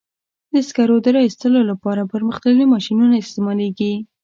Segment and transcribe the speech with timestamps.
[0.53, 3.93] د سکرو د را ایستلو لپاره پرمختللي ماشینونه استعمالېږي.